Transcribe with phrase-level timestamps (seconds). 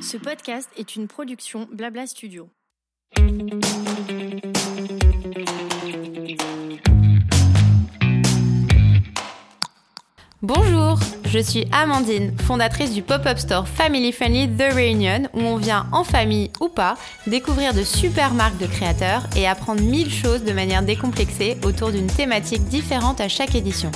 [0.00, 2.48] Ce podcast est une production Blabla Studio.
[10.42, 15.86] Bonjour, je suis Amandine, fondatrice du pop-up store Family Friendly The Reunion, où on vient
[15.92, 16.96] en famille ou pas
[17.26, 22.06] découvrir de super marques de créateurs et apprendre mille choses de manière décomplexée autour d'une
[22.06, 23.90] thématique différente à chaque édition.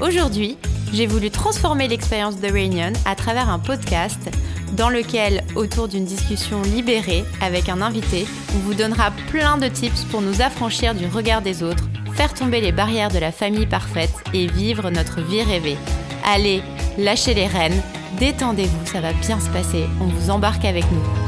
[0.00, 0.56] Aujourd'hui,
[0.92, 4.30] j'ai voulu transformer l'expérience The Reunion à travers un podcast
[4.76, 10.04] dans lequel, autour d'une discussion libérée avec un invité, on vous donnera plein de tips
[10.04, 14.14] pour nous affranchir du regard des autres, faire tomber les barrières de la famille parfaite
[14.32, 15.78] et vivre notre vie rêvée.
[16.24, 16.62] Allez,
[16.96, 17.80] lâchez les rênes,
[18.20, 21.27] détendez-vous, ça va bien se passer, on vous embarque avec nous.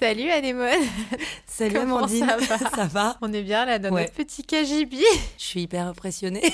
[0.00, 0.70] Salut Anémone
[1.46, 4.02] Salut Comment Amandine, ça va ça va On est bien là dans Ouais.
[4.04, 4.96] notre petit KGB.
[5.36, 6.42] Je suis hyper impressionnée.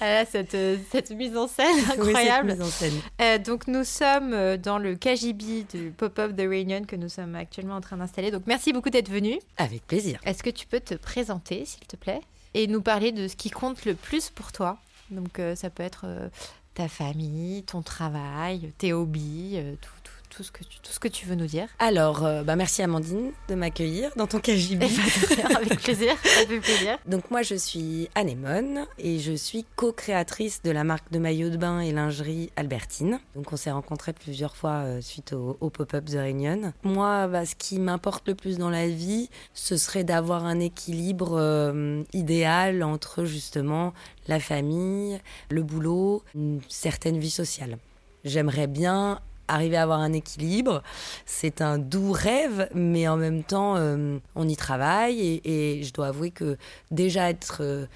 [0.00, 2.52] Ah là, cette, euh, cette mise en scène Oui, cette incroyable.
[2.52, 2.92] mise en scène.
[3.22, 7.34] Euh, donc nous sommes euh, dans le KGB du Pop-Up The Reunion que nous sommes
[7.34, 8.30] actuellement en train d'installer.
[8.30, 9.38] Donc merci beaucoup d'être venu.
[9.56, 10.20] Avec plaisir.
[10.24, 12.20] Est-ce que tu peux te présenter s'il te plaît
[12.52, 14.76] et nous parler de ce qui compte le plus pour toi?
[15.10, 16.28] Donc euh, ça peut être euh,
[16.74, 19.90] ta famille, ton travail, tes hobbies, tout,
[20.36, 21.68] tout, ce que tu, tout ce que tu veux nous dire.
[21.78, 24.86] Alors, euh, bah, merci Amandine de m'accueillir dans ton KGB.
[24.86, 26.98] Eh ben, avec plaisir, ça fait plaisir.
[27.06, 31.56] Donc moi je suis Anémone et je suis co-créatrice de la marque de maillots de
[31.56, 33.18] bain et lingerie Albertine.
[33.34, 36.72] Donc on s'est rencontrés plusieurs fois euh, suite au, au pop-up The Reunion.
[36.82, 41.38] Moi, bah, ce qui m'importe le plus dans la vie, ce serait d'avoir un équilibre
[41.38, 43.94] euh, idéal entre justement
[44.28, 47.78] la famille, le boulot, une certaine vie sociale.
[48.24, 50.82] J'aimerais bien arriver à avoir un équilibre.
[51.24, 56.08] C'est un doux rêve, mais en même temps, euh, on y travaille et, je dois
[56.08, 56.56] avouer que
[56.90, 57.86] déjà être, euh,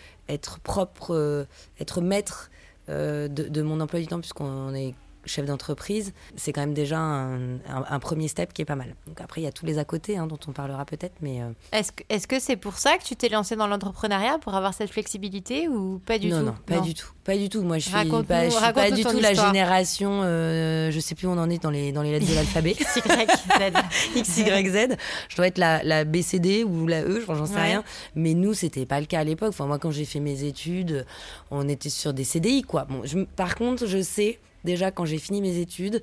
[0.63, 1.45] propre, euh,
[1.81, 2.51] être maître
[2.89, 4.95] de mon emploi du temps, puisqu'on est
[5.27, 8.95] chef d'entreprise, c'est quand même déjà un, un- un premier step qui est pas mal.
[9.07, 11.43] Donc après, il y a tous les à côté hein, dont on parlera peut-être, mais
[11.43, 14.55] euh, Est-ce que est-ce que c'est pour ça que tu t'es lancé dans l'entrepreneuriat pour
[14.55, 17.63] avoir cette flexibilité ou pas du non, tout non, pas du tout, pas du tout.
[17.63, 20.21] Moi, je suis Raconte-nous- pas, je suis pas du tout la génération.
[20.23, 22.75] euh, je sais plus où on en est dans les dans les lettres de l'alphabet.
[24.17, 24.97] X, Y, Z.
[25.29, 27.63] Je dois être la, la BCD ou la E, j'en sais Ouais.
[27.63, 27.85] rien.
[28.15, 29.51] Mais nous, c'était pas le cas à l'époque.
[29.51, 31.05] Enfin, moi, quand j'ai fait mes études,
[31.51, 32.85] on était sur des CDI, quoi.
[32.85, 34.39] Bon, je- par contre, je sais.
[34.65, 36.03] Déjà, quand j'ai fini mes études,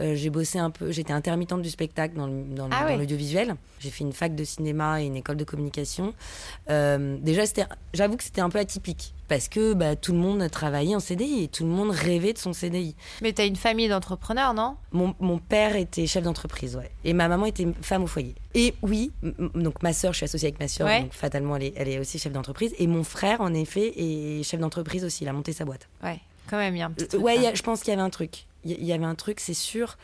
[0.00, 0.90] euh, j'ai bossé un peu.
[0.92, 3.56] J'étais intermittente du spectacle dans, le- Ah dans l'audiovisuel.
[3.80, 6.14] J'ai fait une fac de cinéma et une école de communication.
[6.70, 7.42] Euh, déjà,
[7.92, 11.44] j'avoue que c'était un peu atypique parce que bah, tout le monde travaillait en CDI
[11.44, 12.94] et tout le monde rêvait de son CDI.
[13.22, 14.76] Mais t'as une famille d'entrepreneurs, non?
[14.92, 16.90] Mon, mon père était chef d'entreprise, ouais.
[17.04, 18.34] Et ma maman était femme au foyer.
[18.54, 19.12] Et oui,
[19.54, 21.02] donc ma sœur, je suis associée avec ma sœur, Ouais.
[21.02, 22.74] donc fatalement, elle est, elle est aussi chef d'entreprise.
[22.78, 25.24] Et mon frère, en effet, est chef d'entreprise aussi.
[25.24, 25.88] Il a monté sa boîte.
[26.02, 26.20] Ouais,
[26.54, 27.22] quand même, il y a un petit truc.
[27.22, 28.46] ouais, a- je pense qu'il y avait un truc.
[28.64, 29.98] Il y- avait un truc, c'est sûr,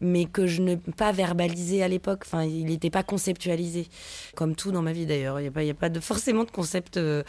[0.00, 2.22] mais que je ne pas verbalisé à l'époque.
[2.26, 3.88] Enfin, il n'était pas conceptualisé.
[4.34, 5.38] Comme tout dans ma vie d'ailleurs.
[5.40, 6.96] Il n'y a, pas- il y a pas de, forcément de concept.
[6.96, 7.22] euh,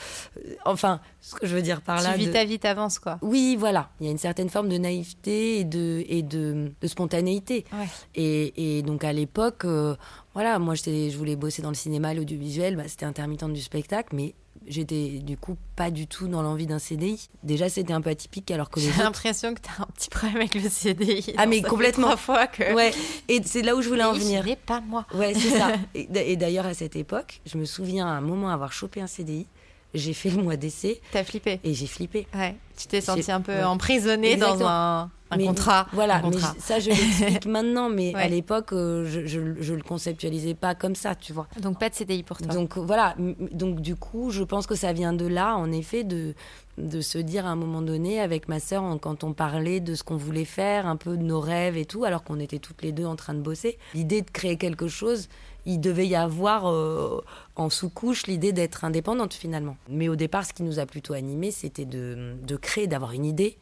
[0.66, 2.14] enfin, ce que je veux dire par là.
[2.14, 3.20] tu vis de- ta vie, t'avances, quoi.
[3.22, 3.90] oui, voilà.
[4.00, 7.66] Il y a une certaine forme de naïveté et de, et de, de spontanéité.
[7.74, 7.88] Ouais.
[8.16, 9.96] Et, et donc à l'époque, euh,
[10.34, 14.36] voilà, moi je voulais bosser dans le cinéma, l'audiovisuel, bah, c'était intermittente du spectacle, mais
[14.68, 17.30] j'étais du coup pas du tout dans l'envie d'un CDI.
[17.44, 19.04] Déjà c'était un peu atypique alors que J'ai autres...
[19.04, 21.34] l'impression que t'as un petit problème avec le CDI.
[21.38, 22.08] Ah, mais complètement.
[22.08, 22.74] Trois fois que.
[22.74, 22.92] Ouais,
[23.28, 24.44] et c'est là où je voulais en venir.
[24.46, 25.06] N'est pas moi.
[25.14, 25.72] Ouais, c'est ça.
[25.94, 29.48] Et d'ailleurs à cette époque, je me souviens à un moment avoir chopé un CDI,
[29.94, 31.60] j'ai fait le mois d'essai T'as flippé.
[31.64, 32.28] et j'ai flippé.
[32.36, 32.56] Ouais.
[32.78, 33.64] Tu t'es senti J'ai- un peu ouais.
[33.64, 35.88] emprisonné dans un, un Mais- contrat.
[35.94, 36.54] Voilà, un contrat.
[36.56, 38.22] mais ça je l'explique maintenant, mais Ouais.
[38.22, 41.48] à l'époque, euh, je, je, je le conceptualisais pas comme ça, tu vois.
[41.62, 42.54] Donc pas de CDI pour toi.
[42.54, 46.36] Donc voilà, donc du coup, je pense que ça vient de là, en effet, de,
[46.78, 50.04] de se dire à un moment donné, avec ma sœur, quand on parlait de ce
[50.04, 52.92] qu'on voulait faire, un peu de nos rêves et tout, alors qu'on était toutes les
[52.92, 55.30] deux en train de bosser, l'idée de créer quelque chose,
[55.68, 57.22] il devait y avoir euh,
[57.56, 59.78] en sous-couche l'idée d'être indépendante finalement.
[59.90, 63.26] Mais au départ, ce qui nous a plutôt animés, c'était de, de créer, d'avoir une
[63.26, 63.58] idée.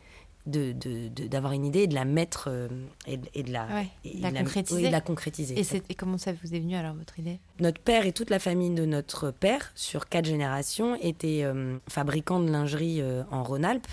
[0.47, 2.67] De, de- de- d'avoir une idée et de la mettre euh,
[3.07, 4.79] et, de- et de la, Ouais, et de la concrétiser.
[4.79, 5.59] oui, de la concrétiser.
[5.89, 7.39] et, comment ça vous est venu alors votre idée?
[7.59, 12.39] Notre père et toute la famille de notre père, sur quatre générations, étaient euh, fabricants
[12.39, 13.01] de lingerie
[13.31, 13.87] en Rhône-Alpes,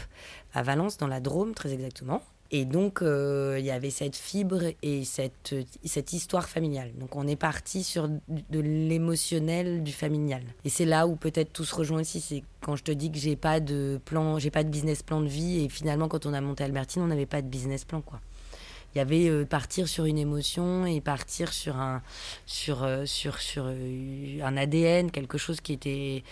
[0.52, 2.20] à Valence, dans la Drôme, très exactement.
[2.54, 5.54] Et donc, euh, il y avait cette fibre et cette,
[5.86, 6.92] cette histoire familiale.
[6.98, 10.42] Donc, on est parti sur de l'émotionnel, du familial.
[10.66, 12.20] Et c'est là où peut-être tout se rejoint aussi.
[12.20, 15.22] C'est quand je te dis que j'ai pas de plan, j'ai pas de business plan
[15.22, 15.64] de vie.
[15.64, 18.20] Et finalement, quand on a monté Albertine, on n'avait pas de business plan, quoi.
[18.94, 22.02] il y avait euh, partir sur une émotion et partir sur un,
[22.44, 26.22] sur, euh, sur, sur euh, un ADN, quelque chose qui était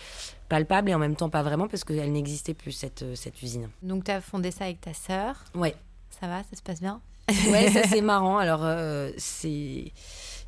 [0.51, 3.71] palpable et en même temps pas vraiment parce qu'elle n'existait plus, cette, cette usine.
[3.83, 5.45] Donc, tu as fondé ça avec ta sœur.
[5.55, 5.75] Ouais,
[6.21, 7.01] Ça va, ça se passe bien
[7.51, 8.39] ouais ça c'est marrant.
[8.39, 9.93] Alors, euh, c'est.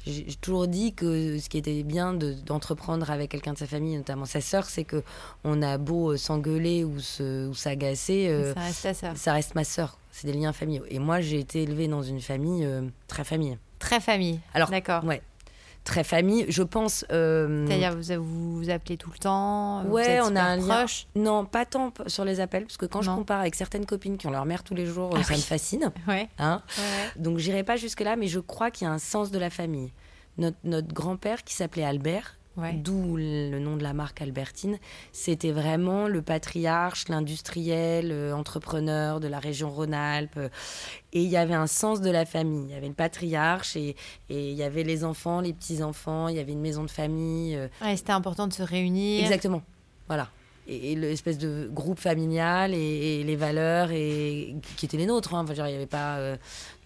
[0.04, 3.96] J'ai toujours dit que ce qui était bien de- d'entreprendre avec quelqu'un de sa famille,
[3.96, 5.04] notamment sa sœur, c'est que
[5.44, 9.16] on a beau euh, s'engueuler ou se- ou s'agacer, euh, Ça reste ta sœur.
[9.16, 9.96] ça reste ma sœur.
[10.10, 10.84] C'est des liens familiaux.
[10.88, 13.56] Et moi, j'ai été élevée dans une famille euh, très famille.
[13.78, 14.40] Très famille.
[14.54, 15.04] Alors, D'accord.
[15.04, 15.22] Ouais,
[15.84, 16.44] très famille.
[16.48, 17.04] Je pense.
[17.12, 20.56] euh, C'est-à-dire, vous vous vous appelez tout le temps vous Ouais, êtes on a un
[20.56, 20.86] lien.
[21.16, 23.16] Non, pas tant sur les appels, parce que quand je Non.
[23.16, 25.38] compare avec certaines copines qui ont leur mère tous les jours, euh, Ah ça oui.
[25.40, 25.92] me fascine.
[26.08, 26.28] Ouais.
[26.38, 27.20] Hein ouais.
[27.22, 29.92] Donc, j'irai pas jusque-là, mais je crois qu'il y a un sens de la famille.
[30.38, 32.74] Notre, notre grand-père, qui s'appelait Albert, Ouais.
[32.74, 34.78] d'où le nom de la marque Albertine,
[35.10, 40.38] c'était vraiment le patriarche, l'industriel, euh, entrepreneur de la région Rhône-Alpes.
[41.14, 42.64] Et il y avait un sens de la famille.
[42.68, 43.96] Il y avait le patriarche et,
[44.28, 47.56] et il y avait les enfants, les petits-enfants, il y avait une maison de famille.
[47.56, 49.22] euh, Ouais, C'était important de se réunir.
[49.24, 49.62] Exactement.
[50.08, 50.28] Voilà.
[50.68, 55.34] Et, et l'espèce de groupe familial et, et les valeurs et, qui étaient les nôtres.
[55.34, 55.42] hein.
[55.42, 56.36] Enfin, il n'y avait pas euh,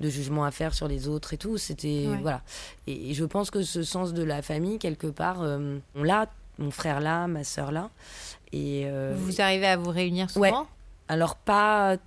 [0.01, 1.59] de jugement à faire sur les autres et tout.
[1.59, 2.07] C'était.
[2.09, 2.19] Ouais.
[2.23, 2.41] Voilà.
[2.87, 6.27] Et, et je pense que ce sens de la famille, quelque part, euh, on l'a.
[6.59, 7.91] Mon frère là, ma sœur là.
[8.53, 8.85] Et.
[8.87, 10.49] euh, Vous arrivez à vous réunir Ouais.
[10.49, 10.67] souvent?
[11.09, 11.99] Alors pas,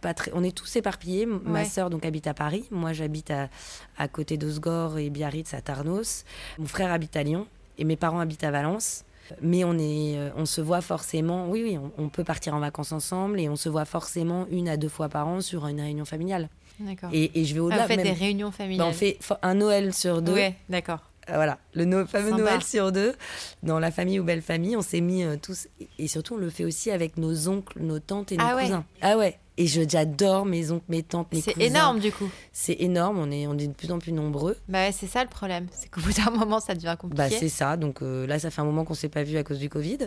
[0.00, 1.26] pas très, on est tous éparpillés.
[1.26, 3.50] Ma sœur donc habite à Paris, moi j'habite à,
[3.98, 6.24] à côté d'Osgore et Biarritz à Tarnos.
[6.58, 7.46] Mon frère habite à Lyon
[7.76, 9.04] et mes parents habitent à Valence.
[9.42, 11.48] Mais on est, euh, on se voit forcément.
[11.48, 14.68] Oui, oui, on, on peut partir en vacances ensemble et on se voit forcément une
[14.68, 16.48] à deux fois par an sur une réunion familiale.
[16.80, 17.10] D'accord.
[17.12, 17.82] Et, et je vais Ah, au-delà.
[17.82, 20.32] vous faites des réunions Bah, familiales on fait un Noël sur deux.
[20.34, 21.00] Ouais, d'accord.
[21.28, 22.42] Euh, Voilà, le no- fameux Sympa.
[22.42, 23.14] Noël sur deux,
[23.62, 26.48] dans la famille ou belle famille, on s'est mis euh, tous, et- surtout on le
[26.50, 28.62] fait aussi avec nos oncles, nos tantes et nos Ah ouais.
[28.62, 28.84] cousins.
[29.02, 31.66] Ah ouais, et j'adore mes oncles, mes tantes, mes C'est cousins.
[31.66, 32.30] énorme du coup.
[32.52, 34.56] C'est énorme, on est, on est de plus en plus nombreux.
[34.68, 35.66] Bah ouais, c'est ça le problème.
[35.72, 37.36] C'est qu'au bout d'un moment, ça devient Bah compliqué.
[37.38, 39.58] c'est ça, donc euh, là ça fait un moment qu'on s'est pas vu à cause
[39.58, 39.98] du Covid,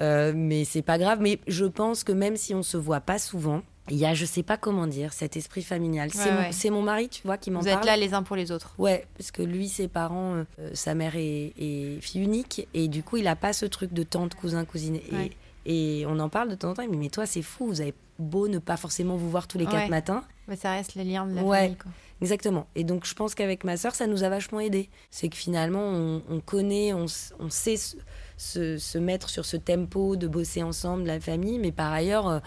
[0.00, 1.18] Euh, mais c'est pas grave.
[1.20, 4.24] Mais je pense que même si on se voit pas souvent, il y a, je
[4.24, 6.10] sais pas comment dire, cet esprit familial.
[6.10, 7.80] c'est Ouais, mon, c'est mon mari, tu vois, qui m'en vous parle.
[7.80, 8.74] êtes là les uns pour les autres.
[8.78, 13.02] Ouais, parce que lui, ses parents, euh, sa mère est, est fille unique, et du
[13.02, 14.96] coup, il a pas ce truc de tante, cousin, cousine.
[14.96, 15.30] Et, Ouais.
[15.66, 17.92] et on en parle de temps en temps, dit, mais toi, c'est fou, vous avez
[18.18, 20.22] beau ne pas forcément vous voir tous les quatre matins.
[20.48, 21.58] Mais ça reste les liens de la Ouais.
[21.62, 21.76] famille.
[21.76, 21.90] Quoi.
[22.20, 22.66] Exactement.
[22.74, 24.88] Et donc, je pense qu'avec ma sœur, ça nous a vachement aidé.
[25.10, 27.06] C'est que finalement, on, on connaît, on,
[27.40, 27.96] on sait se,
[28.36, 32.38] se- se mettre sur ce tempo de bosser ensemble, la famille, mais par ailleurs, euh,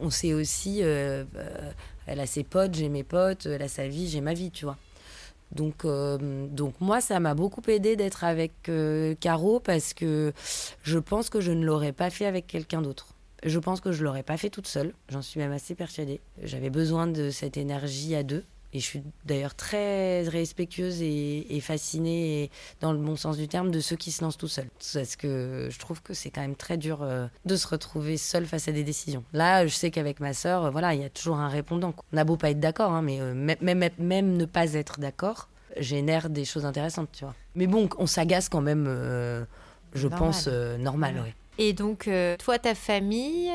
[0.00, 1.70] on sait aussi, euh, euh,
[2.06, 4.64] elle a ses potes, j'ai mes potes, elle a sa vie, j'ai ma vie, tu
[4.64, 4.76] vois.
[5.52, 10.32] Donc, euh, donc moi, ça m'a beaucoup aidé d'être avec euh, Caro parce que
[10.82, 13.13] je pense que je ne l'aurais pas fait avec quelqu'un d'autre.
[13.44, 14.92] Je pense que je l'aurais pas fait toute seule.
[15.10, 16.20] J'en suis même assez persuadée.
[16.42, 18.44] J'avais besoin de cette énergie à deux.
[18.72, 22.50] Et je suis d'ailleurs très respectueuse et, et fascinée, et
[22.80, 24.66] dans le bon sens du terme, de ceux qui se lancent tout seuls.
[24.92, 28.46] Parce que je trouve que c'est quand même très dur euh, de se retrouver seul
[28.46, 29.22] face à des décisions.
[29.32, 31.94] Là, je sais qu'avec ma sœur, euh, voilà, il y a toujours un répondant.
[32.12, 34.98] On a beau pas être d'accord, hein, mais euh, même, même, même ne pas être
[34.98, 35.48] d'accord
[35.78, 37.34] génère des choses intéressantes, tu vois.
[37.54, 39.44] Mais bon, on s'agace quand même, euh,
[39.94, 40.18] je Normal.
[40.18, 41.20] pense, euh, normal, Ouais.
[41.20, 41.34] ouais.
[41.58, 43.50] Et donc, euh, toi, ta famille,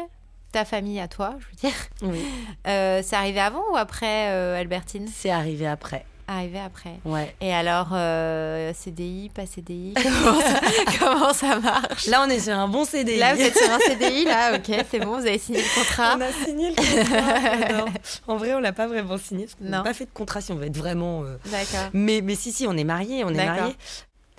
[0.52, 2.24] ta famille à toi, je veux dire, Oui.
[2.68, 5.08] euh, c'est arrivé avant ou après euh, Albertine?
[5.14, 6.06] C'est arrivé après.
[6.32, 7.00] Arrivé après.
[7.06, 7.34] Ouais.
[7.42, 10.60] Et alors, euh, CDI, pas CDI, comment ça,
[11.00, 12.06] comment ça marche?
[12.06, 13.18] Là, on est sur un bon CDI.
[13.18, 16.18] Là, vous êtes sur un CDI, là, ok, c'est bon, vous avez signé le contrat.
[16.18, 17.86] On a signé le contrat.
[18.28, 19.46] en vrai, on l'a pas vraiment signé.
[19.46, 21.24] parce qu'on n'a pas fait de contrat si on veut être vraiment.
[21.24, 21.90] euh, D'accord.
[21.94, 23.76] Mais, mais si, si, on est mariés, on est mariés.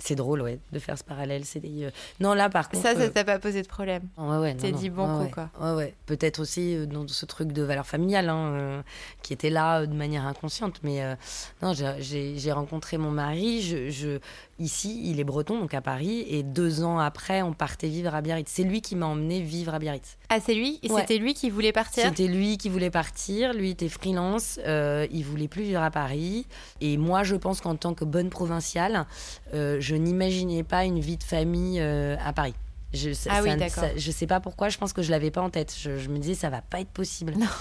[0.03, 1.85] C'est drôle, ouais, de faire ce parallèle CDI.
[1.85, 1.91] euh.
[2.19, 2.81] Non, là, par contre.
[2.81, 4.01] Ça, ça euh, t'a pas posé de problème.
[4.17, 5.29] Ouais, ouais, T'es dit bon coup, ouais.
[5.31, 5.49] quoi.
[5.61, 5.93] Ouais, ouais.
[6.07, 8.81] Peut-être aussi euh, dans ce truc de valeur familiale, hein, euh,
[9.21, 10.79] qui était là euh, de manière inconsciente.
[10.81, 11.13] Mais euh,
[11.61, 13.61] non, j'ai rencontré mon mari.
[13.61, 14.19] Je, je-
[14.61, 16.25] ici, il est breton, donc à Paris.
[16.27, 18.49] Et deux ans après, on partait vivre à Biarritz.
[18.49, 20.17] C'est lui qui m'a emmené vivre à Biarritz.
[20.29, 20.79] Ah, c'est lui?
[20.89, 21.01] Ouais.
[21.01, 22.03] C'était lui qui voulait partir?
[22.03, 23.53] C'était lui qui voulait partir.
[23.53, 24.59] Lui était freelance.
[24.65, 26.45] euh, il voulait plus vivre à Paris.
[26.79, 29.05] Et moi, je pense qu'en tant que bonne provinciale,
[29.53, 32.53] euh, je n'imaginais pas une vie de famille euh, à Paris.
[32.93, 33.83] Je, ça- Ah oui, ça- d'accord.
[33.83, 35.73] ça- je sais pas pourquoi, je pense que je l'avais pas en tête.
[35.79, 37.33] Je, je me disais, ça va pas être possible.
[37.37, 37.45] Non.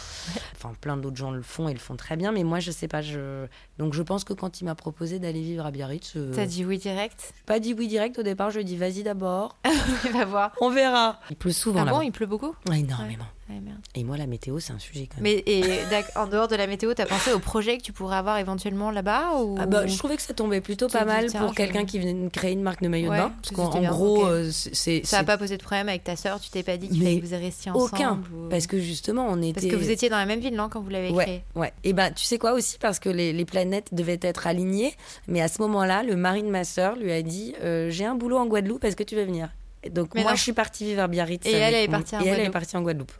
[0.56, 2.86] Enfin, plein d'autres gens le font et le font très bien, mais moi, je sais
[2.88, 3.00] pas.
[3.00, 3.46] Je...
[3.78, 6.64] Donc, je pense que quand il m'a proposé d'aller vivre à Biarritz, euh, T'as dit
[6.66, 7.32] oui direct?
[7.46, 9.56] pas dit oui direct au départ, je lui ai dit, vas-y d'abord,
[10.04, 10.52] Il va voir.
[10.60, 11.18] on verra.
[11.30, 12.54] Il pleut souvent Ah bon, il pleut beaucoup?
[12.70, 13.24] Énormément.
[13.94, 15.34] Et moi, la météo, c'est un sujet quand même.
[15.34, 15.64] Mais et,
[16.16, 18.90] en dehors de la météo, tu as pensé au projet que tu pourrais avoir éventuellement
[18.90, 19.56] là-bas ou...
[19.58, 22.28] ah bah, Je trouvais que ça tombait plutôt pas mal pour quelqu'un qui venait de
[22.28, 23.32] créer une marque de maillot de bain.
[23.42, 25.02] Parce qu'en gros, euh, c'est.
[25.04, 27.20] Ça n'a pas posé de problème avec ta sœur Tu t'es pas dit qu'il fallait
[27.20, 28.20] que vous restiez ensemble Aucun.
[28.50, 29.52] Parce que justement, on était.
[29.52, 31.42] Parce que vous étiez dans la même ville, non, quand vous l'avez créé?
[31.54, 31.72] Ouais.
[31.84, 34.94] Et bah, tu sais quoi aussi Parce que les, les, planètes devaient être alignées.
[35.26, 38.14] Mais à ce moment-là, le mari de ma sœur lui a dit euh, J'ai un
[38.14, 39.48] boulot en Guadeloupe, est-ce que tu veux venir?
[39.88, 41.46] Donc moi, je suis partie vivre à Biarritz.
[41.46, 43.12] Et elle, est partie en et elle est partie en Guadeloupe.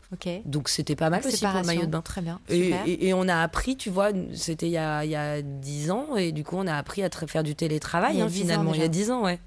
[0.45, 2.01] Donc c'était pas mal aussi pour le maillot de bain.
[2.01, 2.39] Très bien.
[2.49, 5.91] Et, et, on a appris, tu vois, c'était il y a, il y a 10
[5.91, 8.73] ans, et du coup on a appris à faire du télétravail hein, finalement.
[8.73, 9.39] il y a 10 ans, ouais.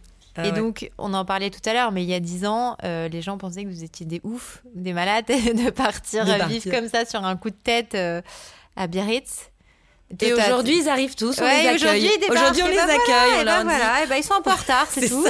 [0.42, 3.08] et donc, on en parlait tout à l'heure, mais il y a 10 ans, euh,
[3.08, 7.04] les gens pensaient que vous étiez des oufs, des malades, de partir, vivre comme ça
[7.04, 8.22] sur un coup de tête euh,
[8.76, 9.50] à Biarritz.
[10.20, 12.10] Et aujourd'hui, ils arrivent tous, on les accueille.
[12.30, 13.70] Aujourd'hui, on les accueille, on leur dit...
[14.04, 15.26] et ben, ils sont un peu en retard, c'est tout.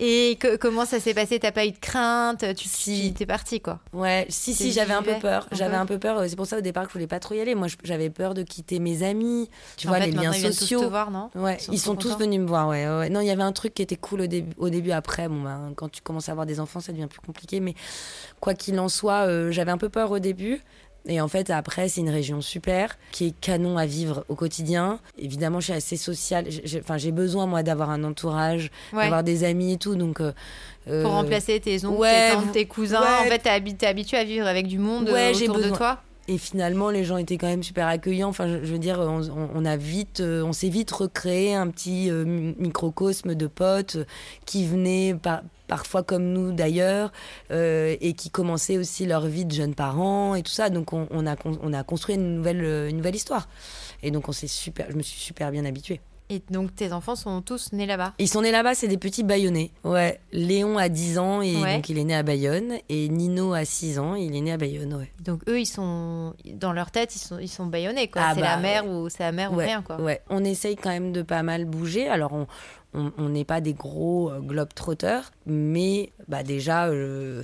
[0.00, 1.40] Et comment ça s'est passé?
[1.40, 2.44] T'as pas eu de crainte?
[2.54, 3.14] Tu si.
[3.18, 5.48] es parti quoi Ouais, si si, j'avais un peu peur.
[5.52, 6.22] J'avais un peu peur.
[6.28, 7.56] C'est pour ça au départ que je voulais pas trop y aller.
[7.56, 9.50] Moi, j'avais peur de quitter mes amis.
[9.76, 10.80] Tu vois les liens sociaux.
[10.80, 11.30] Ils te voir, non?
[11.34, 12.68] Ouais, ils sont, tous venus me voir.
[12.68, 14.54] Ouais, ouais, Non, il y avait un truc qui était cool au début.
[14.58, 17.20] Au début, après, bon, ben, quand tu commences à avoir des enfants, ça devient plus
[17.20, 17.58] compliqué.
[17.58, 17.74] Mais
[18.40, 20.62] quoi qu'il en soit, euh, j'avais un peu peur au début.
[21.06, 25.00] Et en fait, après, c'est une région super, qui est canon à vivre au quotidien.
[25.18, 26.46] Évidemment, je suis assez sociale.
[26.80, 29.94] Enfin, j'ai besoin, moi, d'avoir un entourage, d'avoir des amis et tout.
[29.94, 30.32] Donc, euh,
[30.88, 33.02] euh, Pour remplacer tes oncles, tes tantes, tes cousins.
[33.20, 36.02] En fait, t'es habitué à vivre avec du monde autour de toi?
[36.28, 38.28] Et finalement, les gens étaient quand même super accueillants.
[38.28, 43.34] Enfin, je, veux dire, on, a vite, euh, on s'est vite recréé un petit microcosme
[43.34, 43.96] de potes
[44.44, 47.12] qui venaient pas parfois comme nous d'ailleurs,
[47.50, 50.70] euh, et qui commençaient aussi leur vie de jeunes parents et tout ça.
[50.70, 53.48] Donc on, a, on a construit une nouvelle, une nouvelle histoire.
[54.02, 56.00] Et donc on s'est super, je me suis super bien habituée.
[56.30, 59.22] Et donc tes enfants sont tous nés là-bas Ils sont nés là-bas, c'est des petits
[59.22, 59.70] Bayonnais.
[59.84, 63.64] Ouais, Léon a 10 ans et donc il est né à Bayonne et Nino a
[63.64, 65.10] 6 ans, et il est né à Bayonne, ouais.
[65.24, 68.40] Donc eux ils sont dans leur tête, ils sont ils sont bayonnais quoi, ah c'est
[68.40, 70.00] la bah, mère ou c'est la ou rien quoi.
[70.00, 72.08] Ouais, on essaye quand même de pas mal bouger.
[72.08, 72.46] Alors on
[73.16, 77.42] on n'est pas des gros euh, globetrotters, mais bah déjà, euh,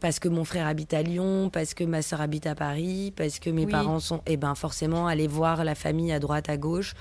[0.00, 3.38] parce que mon frère habite à Lyon, parce que ma soeur habite à Paris, parce
[3.38, 4.18] que mes parents sont.
[4.26, 6.94] Et eh ben forcément, aller voir la famille à droite, à gauche,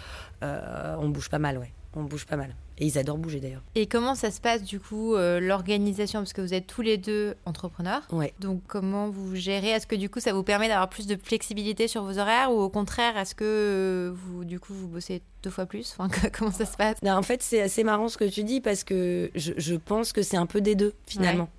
[0.44, 1.72] euh, on bouge pas mal, ouais.
[1.96, 2.56] On bouge pas mal.
[2.82, 3.62] Et ils adorent bouger d'ailleurs.
[3.76, 6.20] Et comment ça se passe du coup euh, l'organisation?
[6.20, 8.02] Parce que vous êtes tous les deux entrepreneurs.
[8.12, 8.34] Ouais.
[8.40, 9.70] Donc comment vous gérez?
[9.70, 12.52] Est-ce que du coup ça vous permet d'avoir plus de flexibilité sur vos horaires?
[12.52, 15.96] Ou au contraire est-ce que euh, vous du coup vous bossez deux fois plus?
[15.96, 16.98] Enfin, Comment ça se passe?
[17.06, 20.38] En fait c'est assez marrant ce que tu dis parce que je, pense que c'est
[20.38, 21.50] un peu des deux finalement.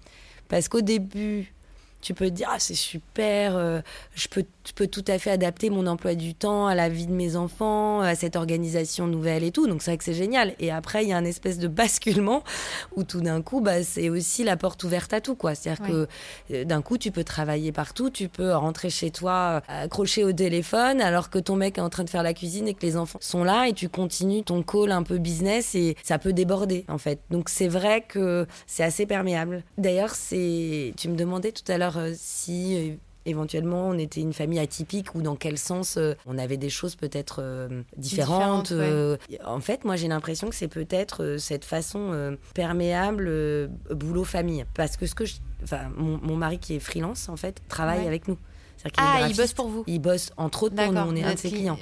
[0.49, 1.55] Parce qu'au début
[2.03, 3.81] tu peux te dire ah c'est super euh,
[4.15, 7.07] je peux je peux tout à fait adapter mon emploi du temps à la vie
[7.07, 9.67] de mes enfants à cette organisation nouvelle et tout.
[9.67, 10.55] Donc c'est vrai que c'est génial.
[10.61, 12.45] Et après il y a un espèce de basculement
[12.97, 15.55] où tout d'un coup bah c'est aussi la porte ouverte à tout quoi.
[15.55, 16.09] C'est à dire que
[16.53, 21.01] euh, d'un coup tu peux travailler partout tu peux rentrer chez toi accrocher au téléphone
[21.01, 23.19] alors que ton mec est en train de faire la cuisine et que les enfants
[23.21, 26.99] sont là et tu continues ton call un peu business et ça peut déborder en
[26.99, 27.21] fait.
[27.31, 29.63] Donc c'est vrai que c'est assez perméable.
[29.79, 32.95] D'ailleurs c'est tu me demandais tout à l'heure euh, si euh,
[33.25, 36.97] éventuellement on était une famille atypique ou dans quel sens euh, on avait des choses
[36.97, 38.73] peut-être différentes.
[39.45, 44.65] en fait, moi j'ai l'impression que c'est peut-être cette façon perméable boulot-famille.
[44.75, 45.25] Parce que ce que
[45.63, 48.39] enfin, mon, mari qui est freelance, en fait, travaille avec nous.
[48.97, 51.39] Ah, il bosse pour vous Il bosse entre autres pour nous, on est un de
[51.39, 51.79] ses clients.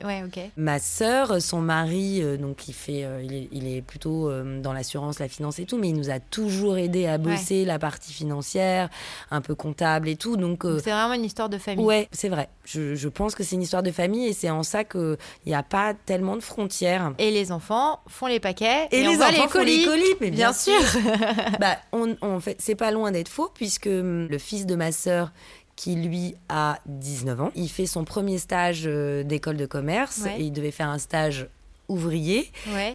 [0.56, 5.18] Ma sœur, son mari, euh, donc il, fait, euh, il, est, plutôt euh, dans l'assurance,
[5.18, 8.90] la finance et tout, mais il nous a toujours aidé à bosser la partie financière,
[9.30, 10.36] un peu comptable et tout.
[10.36, 11.84] Donc c'est vraiment une histoire de famille.
[11.84, 12.48] Ouais, c'est vrai.
[12.64, 15.54] Je, je, pense que c'est une histoire de famille et c'est en ça qu'il n'y
[15.54, 17.14] a pas tellement de frontières.
[17.18, 20.80] Et les enfants font les paquets et, les enfants font les colis, mais bien, sûr.
[21.60, 24.92] bah, on, on fait, c'est pas loin d'être faux puisque hum, le fils de ma
[24.92, 25.32] sœur
[25.76, 27.50] qui lui a 19 ans.
[27.54, 31.48] Il fait son premier stage euh, d'école de commerce et il devait faire un stage
[31.90, 32.50] ouvrier.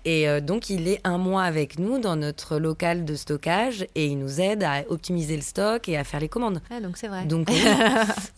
[0.05, 4.07] Et euh, donc, il est un mois avec nous dans notre local de stockage et
[4.07, 6.61] il nous aide à optimiser le stock et à faire les commandes.
[6.69, 7.25] Ah, donc c'est vrai.
[7.25, 7.61] Donc, oui,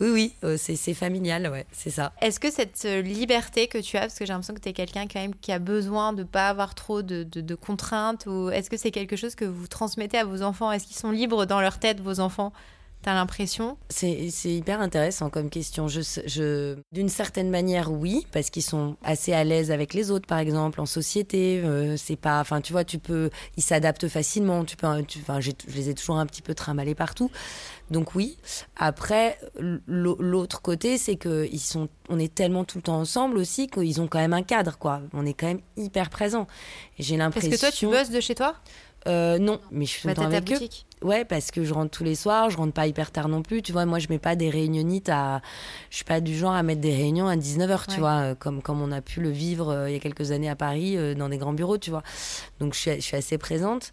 [0.00, 2.12] oui, euh, c'est familial, ouais, c'est ça.
[2.20, 5.06] Est-ce que cette liberté que tu as, parce que j'ai l'impression que tu es quelqu'un
[5.06, 8.76] quand même qui a besoin de pas avoir trop de, de contraintes, ou est-ce que
[8.76, 10.72] c'est quelque chose que vous transmettez à vos enfants?
[10.72, 12.52] Est-ce qu'ils sont libres dans leur tête, vos enfants?
[13.00, 13.78] T'as l'impression?
[13.88, 15.86] C'est hyper intéressant comme question.
[15.86, 20.26] Je, je D'une certaine manière, oui, parce qu'ils sont assez à l'aise avec les autres,
[20.26, 21.60] par exemple, en société.
[21.64, 24.64] Euh, c'est pas, enfin, tu vois, tu peux, ils s'adaptent facilement.
[24.64, 27.30] Tu peux, tu, je les ai toujours un petit peu trimballés partout.
[27.90, 28.36] Donc oui.
[28.76, 29.38] Après,
[29.86, 34.00] l'autre côté, c'est que ils sont, on est tellement tout le temps ensemble aussi qu'ils
[34.00, 35.02] ont quand même un cadre, quoi.
[35.12, 36.48] On est quand même hyper présent.
[36.98, 37.48] J'ai l'impression.
[37.50, 38.56] Est-ce que toi, tu bosses de chez toi?
[39.06, 40.68] Euh, non, mais je suis bah, tout le temps avec eux.
[41.02, 43.62] Ouais, parce que je rentre tous les soirs, je rentre pas hyper tard non plus.
[43.62, 45.40] Tu vois, moi, je mets pas des réunionites à.
[45.90, 48.62] Je suis pas du genre à mettre des réunions à 19h, tu vois, euh, comme,
[48.62, 51.14] comme on a pu le vivre euh, il y a quelques années à Paris, euh,
[51.14, 52.02] dans des grands bureaux, tu vois.
[52.60, 53.92] Donc, je suis, je suis assez présente.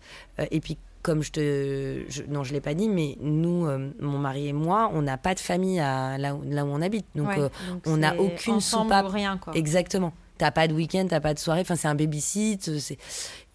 [0.52, 2.04] et puis, comme je te.
[2.10, 3.68] Je, non, je l'ai pas dit, mais nous,
[4.00, 6.82] mon mari et moi, on n'a pas de famille à, là, où, là où on
[6.82, 7.06] habite.
[7.16, 7.30] Donc,
[7.86, 9.08] on n'a aucune soupape.
[9.08, 9.54] rien, quoi.
[9.56, 10.14] Exactement.
[10.38, 11.62] T'as pas de week-end, t'as pas de soirée.
[11.62, 12.70] Enfin, c'est un babysit.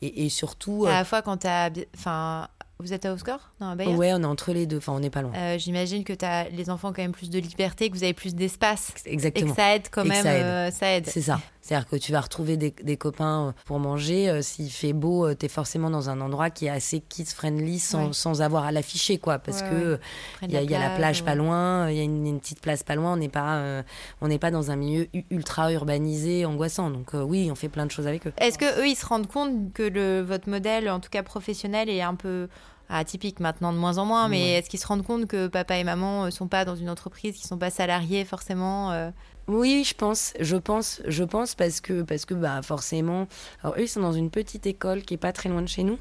[0.00, 0.86] Et, et surtout.
[0.86, 1.68] À la fois, quand t'as.
[1.94, 2.48] Enfin
[2.80, 4.78] vous êtes à Oscar Non, à Ouais, on est entre les deux.
[4.78, 5.32] Enfin, on n'est pas loin.
[5.34, 8.14] Euh, j'imagine que as, les enfants ont quand même plus de liberté, que vous avez
[8.14, 8.92] plus d'espace.
[9.06, 9.46] Exactement.
[9.46, 10.26] Et que ça aide quand même.
[10.26, 11.06] Euh, ça aide.
[11.06, 11.40] C'est ça.
[11.60, 14.42] C'est-à-dire que tu vas retrouver des, copains euh, pour manger.
[14.42, 18.42] S'il fait beau, tu es forcément dans un endroit qui est assez kids-friendly sans, sans,
[18.42, 19.38] avoir à l'afficher, quoi.
[19.38, 19.98] Parce que
[20.42, 23.12] il y, a la plage pas loin, il y a une, petite place pas loin.
[23.12, 23.82] On n'est pas,
[24.20, 26.90] on n'est pas dans un milieu ultra urbanisé, angoissant.
[26.90, 28.32] Donc oui, on fait plein de choses avec eux.
[28.38, 31.88] Est-ce que eux, ils se rendent compte que le, votre modèle, en tout cas professionnel,
[31.88, 32.48] est un peu
[32.90, 35.84] atypique maintenant de moins en moins, mais est-ce qu'ils se rendent compte que papa et
[35.84, 39.10] maman euh, sont pas dans une entreprise, qu'ils sont pas salariés forcément euh
[39.48, 43.26] Oui, je pense, je pense, je pense parce que parce que bah forcément,
[43.62, 45.82] alors eux ils sont dans une petite école qui est pas très loin de chez
[45.82, 45.98] nous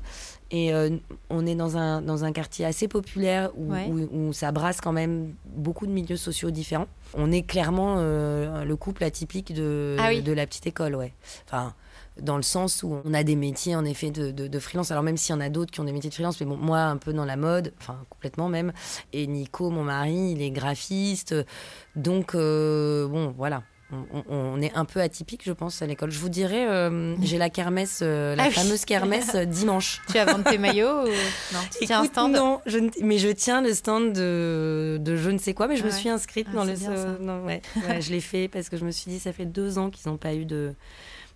[0.51, 0.89] et euh,
[1.29, 3.74] on est dans un dans un quartier assez populaire où,
[4.12, 6.88] où, ça brasse quand même beaucoup de milieux sociaux différents.
[7.15, 11.13] On est clairement le couple atypique de ah de la petite école, ouais.
[11.46, 11.74] Enfin
[12.22, 14.91] dans le sens où on a des métiers en effet de, de, freelance.
[14.91, 16.58] Alors même s'il y en a d'autres qui ont des métiers de freelance, mais bon,
[16.58, 18.74] moi un peu dans la mode, enfin complètement même.
[19.13, 21.36] Et Nico, mon mari, il est graphiste.
[22.00, 23.63] Donc euh, bon, voilà.
[24.29, 26.12] On, est un peu atypique, je pense, à l'école.
[26.12, 30.00] Je vous dirais, euh, j'ai la kermesse, euh, la ah fameuse kermesse dimanche.
[30.08, 31.08] Tu vas vendre tes maillots ou...
[31.53, 35.32] Non, tu tiens un stand Non, je mais je tiens le stand de, de je
[35.32, 36.74] ne sais quoi, mais je me suis inscrite ah, dans le.
[37.20, 37.62] Non, ouais,
[38.00, 40.18] je l'ai fait parce que je me suis dit, ça fait deux ans qu'ils n'ont
[40.18, 40.75] pas eu de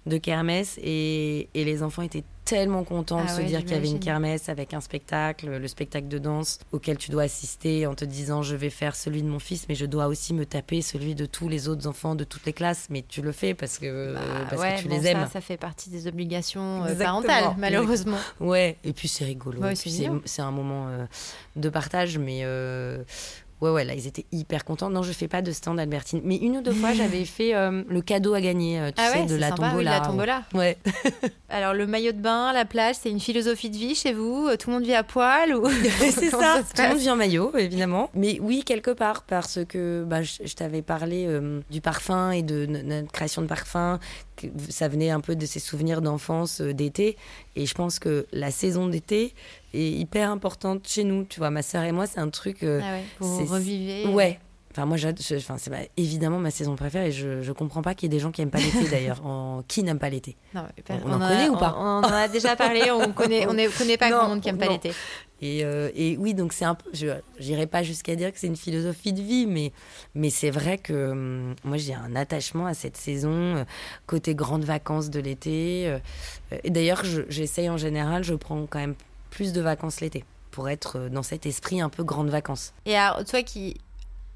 [0.06, 3.76] de kermesse et, et, les enfants étaient tellement contents de ah se dire qu'il y
[3.76, 7.96] avait une kermesse avec un spectacle, le spectacle de danse auquel tu dois assister en
[7.96, 10.82] te disant je vais faire celui de mon fils mais je dois aussi me taper
[10.82, 13.80] celui de tous les autres enfants de toutes les classes mais tu le fais parce
[13.80, 14.20] que, bah,
[14.50, 15.22] parce que tu les aimes.
[15.22, 18.18] Ça, ça fait partie des obligations euh, parentales malheureusement.
[18.42, 19.62] Ouais et puis c'est rigolo.
[20.26, 21.06] c'est un moment euh,
[21.56, 23.04] de partage mais euh,
[23.64, 24.90] Ouais, ouais, là, ils étaient hyper contents.
[24.90, 26.20] Non, je fais pas de stand Albertine.
[26.26, 29.10] Mais une ou deux fois, j'avais fait euh, le cadeau à gagner, euh, tu ah
[29.10, 29.92] sais, de la tombola.
[29.92, 30.44] la tombola.
[30.54, 30.78] Ouais.
[31.50, 34.70] Alors, le maillot de bain, la plage, c'est une philosophie de vie chez vous Tout
[34.70, 35.66] le monde vit à poil ou...
[36.00, 38.10] C'est ça, tout le monde vit en maillot, évidemment.
[38.14, 42.66] Mais oui, quelque part, parce que bah, je, t'avais parlé euh, du parfum et de
[42.66, 43.98] notre création de parfum.
[44.70, 47.18] Ça venait un peu de ces souvenirs d'enfance, d'été.
[47.56, 49.34] Et je pense que la saison d'été,
[49.74, 51.24] est hyper importante chez nous.
[51.24, 52.64] Tu vois, ma sœur et moi, c'est un truc.
[52.64, 54.08] Euh, ah ouais, vous revivez.
[54.08, 54.40] Ouais.
[54.72, 57.10] Enfin, moi, enfin, c'est évidemment ma saison préférée.
[57.10, 59.22] Et je, je comprends pas qu'il y ait des gens qui aiment pas l'été d'ailleurs.
[59.26, 59.64] En...
[59.68, 60.36] Qui n'aime pas l'été?
[60.56, 60.60] On,
[61.06, 61.76] on, en connaît ou pas?
[61.78, 62.90] on, en a déjà parlé.
[62.92, 64.92] On connaît, on ne connaît pas grand monde qui aime pas l'été.
[65.44, 66.90] Et, euh, et, oui, donc c'est un peu.
[66.94, 67.08] Je
[67.42, 69.74] n'irai pas jusqu'à dire que c'est une philosophie de vie, mais,
[70.16, 73.64] mais c'est vrai que hum, moi j'ai un attachement à cette saison, euh,
[74.08, 75.98] côté grandes vacances de l'été.
[76.64, 78.96] et d'ailleurs, j'essaye en général, je prends quand même
[79.32, 82.74] plus de vacances l'été pour être euh, dans cet esprit un peu grande vacances.
[82.86, 83.76] Et alors, toi qui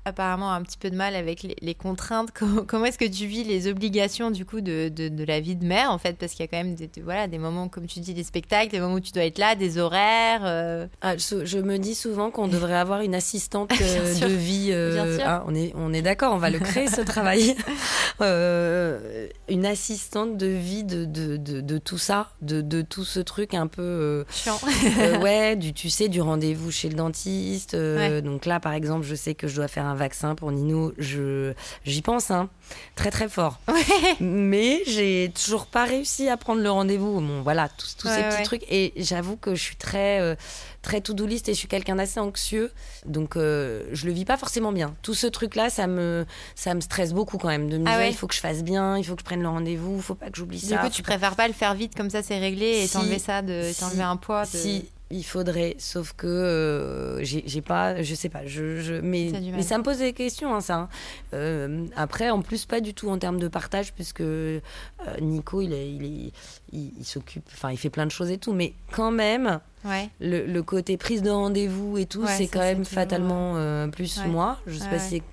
[0.07, 2.29] apparemment un petit peu de mal avec les, contraintes.
[2.67, 5.91] Comment, est-ce que tu vis les obligations du coup de, de, la vie de mère
[5.91, 6.17] en fait?
[6.17, 8.71] Parce qu'il y a quand même des, voilà, des moments, comme tu dis, des spectacles,
[8.71, 10.41] des moments où tu dois être là, des horaires.
[10.43, 10.87] Euh.
[11.01, 14.69] Ah, je, me dis souvent qu'on devrait avoir une assistante euh, de vie.
[14.71, 17.55] Euh, ah, on est, on est d'accord, on va le créer ce travail.
[19.49, 24.25] une assistante de vie de, de, de, tout ça, de, tout ce truc un peu.
[24.29, 24.59] Chiant.
[25.21, 27.75] ouais, du, tu sais, du rendez-vous chez le dentiste.
[27.75, 31.53] Donc là, par exemple, je sais que je dois faire un vaccin pour Nino, je
[31.83, 32.49] j'y pense, hein,
[32.95, 33.59] très très fort.
[34.21, 37.19] Mais j'ai toujours pas réussi à prendre le rendez-vous.
[37.19, 38.63] Bon, voilà, tous, tous ces petits trucs.
[38.69, 40.35] Et j'avoue que je suis très euh,
[40.87, 42.71] très to-do list et je suis quelqu'un d'assez anxieux,
[43.05, 44.95] donc euh, je le vis pas forcément bien.
[45.01, 48.07] Tout ce truc-là, ça me ça me stresse beaucoup quand même de me ah dire
[48.07, 50.15] il faut que je fasse bien, il faut que je prenne le rendez-vous, il faut
[50.15, 50.77] pas que j'oublie ça.
[50.77, 53.41] Du coup, tu préfères pas le faire vite comme ça, c'est réglé et t'enlever ça,
[53.41, 54.45] de t'enlever un poids.
[54.45, 59.63] Si il faudrait, sauf que euh, j'ai pas, je sais pas, je, je mais, mais
[59.63, 60.75] ça me pose des questions, hein, ça.
[60.75, 60.89] Hein.
[61.33, 64.59] Euh, après, en plus, pas du tout en termes de partage, puisque euh,
[65.21, 66.31] Nico, il, est, il,
[66.73, 70.09] il, s'occupe, enfin, il fait plein de choses et tout, mais quand même, ouais.
[70.19, 74.59] le, le, côté prise de rendez-vous et tout, c'est quand même fatalement plus moi.
[74.67, 75.23] Je sais pas si c'est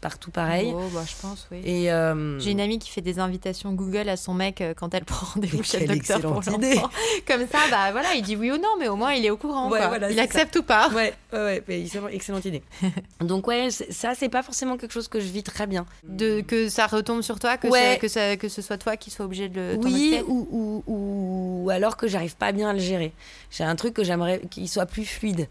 [0.00, 0.72] partout pareil.
[0.74, 1.60] Oh, bah, je pense, oui.
[1.64, 4.94] Et euh, J'ai une amie qui fait des invitations Google à son mec euh, quand
[4.94, 6.58] elle prend rendez-vous chez le docteur pour l'enfant.
[7.26, 9.36] Comme ça, bah voilà, il dit oui ou non, mais au moins il est au
[9.36, 9.70] courant.
[9.70, 9.88] Ouais, quoi.
[9.88, 10.88] voilà, il c'est accepte ou pas.
[10.90, 12.62] Ouais, ouais, ouais, excellente idée.
[13.20, 15.86] Donc ouais, c'est- ça c'est pas forcément quelque chose que je vis très bien.
[16.04, 17.92] De, que ça retombe sur toi, que, Ouais.
[17.94, 20.24] ça- que, ça- que ce soit toi qui sois obligé de le Oui, occuper.
[20.30, 23.12] ou, ou, ou alors que j'arrive pas bien à le gérer.
[23.50, 25.48] J'ai un truc que j'aimerais qu'il soit plus fluide.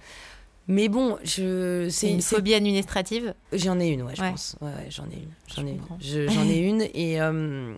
[0.72, 3.34] Mais bon, je c'est une phobie administrative.
[3.52, 4.30] J'en ai une, ouais, je Ouais.
[4.32, 4.56] pense.
[4.62, 5.32] Ouais, ouais, j'en ai une.
[5.54, 5.62] J'en
[6.00, 6.32] Je ai une.
[6.32, 6.82] J'en ai une.
[6.94, 7.76] Et euh,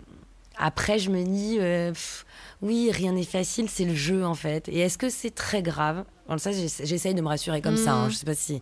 [0.58, 2.26] après, je me dis, euh, pff,
[2.62, 4.70] oui, rien n'est facile, c'est le jeu en fait.
[4.70, 6.06] Et est-ce que c'est très grave?
[6.30, 7.94] Alors ça, j'essa- j'essaye de me rassurer comme ça.
[7.94, 8.12] hein, Mhm.
[8.12, 8.62] je sais pas si.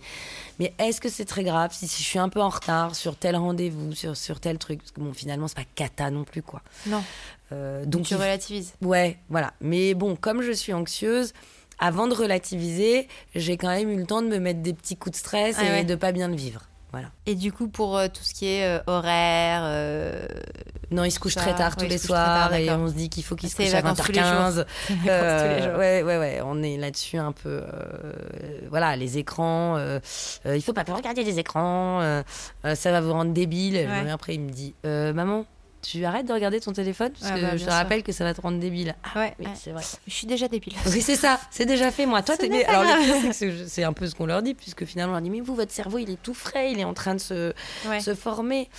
[0.60, 3.16] Mais est-ce que c'est très grave si, si je suis un peu en retard sur
[3.18, 4.80] tel rendez-vous, sur, sur tel truc?
[4.80, 6.62] Parce que bon, finalement, c'est pas cata non plus, quoi.
[6.88, 7.04] Non,
[7.52, 8.74] Euh, donc tu relativises.
[8.82, 9.54] Ouais, voilà.
[9.60, 11.34] Mais bon, comme je suis anxieuse,
[11.82, 15.12] avant de relativiser, j'ai quand même eu le temps de me mettre des petits coups
[15.14, 15.84] de stress Ah et ouais.
[15.84, 16.62] de pas bien le vivre.
[16.92, 17.08] Voilà.
[17.26, 20.26] Et du coup, pour euh, tout ce qui est euh, horaire, euh,
[20.92, 22.94] Non, il se couche Ça, très tard tous ouais, les soirs tard, et on se
[22.94, 24.28] dit qu'il faut qu'il se couche à vacances tous les jours.
[24.28, 24.66] 20h15.
[24.88, 25.80] tous les Euh, jours.
[25.80, 27.62] ouais, ouais, ouais, on est là-dessus un peu.
[28.70, 29.78] voilà, les écrans.
[30.46, 32.02] il faut pas regarder les écrans.
[32.76, 33.78] ça va vous rendre débile.
[33.78, 35.46] Et après, il me dit Maman,
[35.82, 37.72] tu arrêtes de regarder ton téléphone parce Ouais, que bah, je te sûr.
[37.74, 38.96] rappelle que ça va te rendre débile.
[39.04, 39.52] Ah, Ouais, oui, ouais.
[39.56, 39.84] c'est vrai.
[40.08, 40.74] Je suis déjà débile.
[40.88, 42.06] Oui, c'est ça, c'est déjà fait.
[42.06, 42.86] Moi, toi, t'es pas Alors,
[43.34, 45.72] c'est un peu ce qu'on leur dit, puisque finalement, on leur dit Mais vous, votre
[45.72, 47.54] cerveau, il est tout frais, il est en train de se,
[47.88, 48.00] Ouais.
[48.00, 48.70] se former.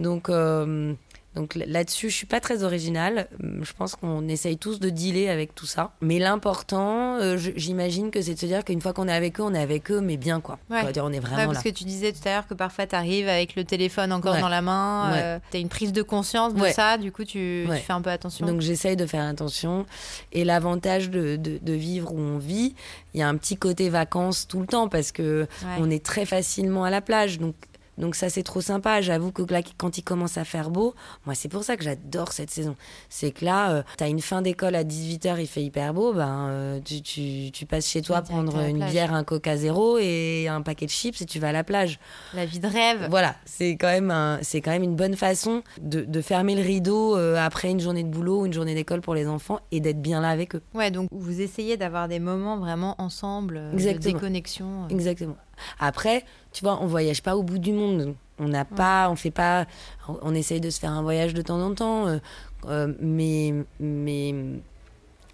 [0.00, 0.92] Donc, euh,
[1.34, 3.28] donc là-dessus, je suis pas très originale.
[3.40, 5.92] Je pense qu'on essaye tous de dealer avec tout ça.
[6.00, 9.42] Mais l'important, euh, j'imagine que c'est de se dire qu'une fois qu'on est avec eux,
[9.42, 10.58] on est avec eux, mais bien, quoi.
[10.70, 10.80] Ouais.
[10.82, 11.70] Quoi, On est Ouais, vraiment parce là.
[11.70, 14.40] que tu disais tout à l'heure que parfois tu arrives avec le téléphone encore Ouais.
[14.40, 15.20] dans la main, Ouais.
[15.22, 16.72] euh, tu as une prise de conscience de Ouais.
[16.72, 17.78] ça, du coup tu, tu Ouais.
[17.78, 18.46] fais un peu attention.
[18.46, 19.86] Donc j'essaye de faire attention.
[20.32, 22.74] Et l'avantage de, de- de vivre où on vit,
[23.14, 25.68] il y a un petit côté vacances tout le temps parce que Ouais.
[25.78, 27.38] on est très facilement à la plage.
[27.38, 27.54] Donc,
[27.98, 29.00] donc ça c'est trop sympa.
[29.00, 30.94] J'avoue que là, quand il commence à faire beau,
[31.26, 32.76] moi c'est pour ça que j'adore cette saison.
[33.08, 36.48] C'est que là, euh, t'as une fin d'école à 18h, il fait hyper beau, ben
[36.48, 38.90] euh, tu, tu, tu passes chez toi prendre une plage.
[38.90, 41.98] bière, un coca zéro et un paquet de chips et tu vas à la plage.
[42.34, 43.06] La vie de rêve.
[43.10, 46.62] Voilà, c'est quand même un- c'est quand même une bonne façon de, de fermer le
[46.62, 49.80] rideau euh, après une journée de boulot ou une journée d'école pour les enfants et
[49.80, 50.62] d'être bien là avec eux.
[50.74, 54.14] Ouais, donc vous essayez d'avoir des moments vraiment ensemble, euh, de Exactement.
[54.14, 54.88] déconnexion.
[54.88, 55.36] Exactement.
[55.78, 58.14] Après, tu vois, on voyage pas au bout du monde.
[58.38, 59.66] On n'a pas, on fait pas,
[60.08, 62.18] on essaye de se faire un voyage de temps en temps, euh,
[62.66, 64.34] euh, mais mais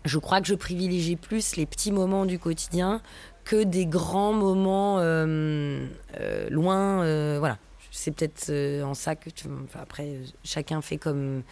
[0.04, 3.00] je crois que je privilégie plus les petits moments du quotidien
[3.44, 5.88] que des grands moments euh,
[6.50, 7.38] loin.
[7.38, 7.56] voilà,
[7.90, 8.52] c'est peut-être
[8.84, 9.46] en ça que tu.
[9.64, 11.42] enfin, après, chacun fait comme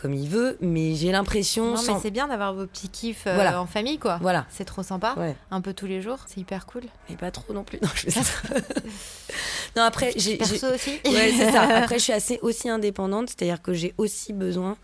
[0.00, 1.74] comme il veut, mais j'ai l'impression.
[1.74, 3.60] Non, mais c'est bien d'avoir vos petits kiffs euh, Voilà.
[3.60, 4.18] en famille, quoi.
[4.20, 4.44] Voilà.
[4.50, 5.14] C'est trop sympa.
[5.16, 5.34] Ouais.
[5.50, 6.82] Un peu tous les jours, c'est hyper cool.
[7.08, 7.78] Mais pas trop non plus.
[7.82, 8.06] Non, je
[9.76, 10.36] non, après, j'ai.
[10.36, 11.00] Perso aussi.
[11.06, 11.62] Ouais, c'est ça.
[11.76, 14.76] Après, je suis assez aussi indépendante, c'est-à-dire que j'ai aussi besoin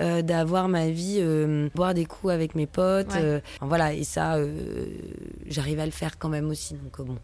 [0.00, 3.12] euh, d'avoir ma vie, euh, boire des coups avec mes potes.
[3.14, 3.42] Ouais.
[3.60, 4.36] voilà, et ça,
[5.46, 6.74] j'arrive à le faire quand même aussi.
[6.74, 7.18] Donc, bon.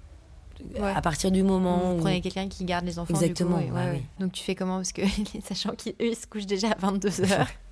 [0.78, 0.92] Ouais.
[0.94, 2.00] À partir du moment Vous où.
[2.00, 3.14] prenez quelqu'un qui garde les enfants.
[3.14, 3.96] Exactement, Du coup, ouais, ouais, ouais, oui.
[3.98, 4.04] ouais.
[4.20, 4.76] Donc tu fais comment?
[4.76, 5.02] Parce que
[5.44, 7.46] sachant qu'eux ils se couchent déjà à 22h.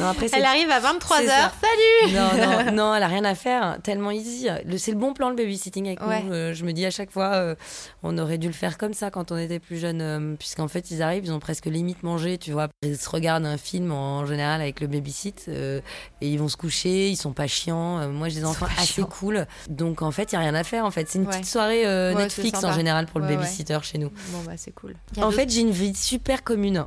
[0.00, 1.16] Non, après, c'est Elle arrive à 23h.
[1.18, 1.52] c'est ça.
[1.60, 3.78] Salut non, non, non, elle a rien à faire.
[3.82, 4.48] Tellement easy.
[4.78, 6.22] C'est le bon plan, le babysitting avec Ouais.
[6.22, 6.32] nous.
[6.32, 7.54] Euh, je me dis à chaque fois, euh,
[8.02, 10.00] on aurait dû le faire comme ça quand on était plus jeune.
[10.00, 12.68] euh, Puisqu'en fait, ils arrivent, ils ont presque limite mangé, tu vois.
[12.82, 15.80] Ils se regardent un film en général avec le babysit euh,
[16.20, 17.08] et ils vont se coucher.
[17.08, 18.08] Ils sont pas chiants.
[18.08, 19.46] Moi, j'ai des enfants assez cool.
[19.68, 20.84] Donc, en fait, il y a rien à faire.
[20.84, 21.32] En fait, c'est une Ouais.
[21.32, 24.10] petite soirée Ouais, Netflix en général pour le babysitter chez nous.
[24.30, 24.94] Bon bah c'est cool.
[25.20, 26.86] En fait, j'ai une vie super commune.